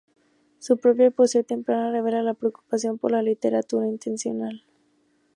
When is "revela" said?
1.91-2.27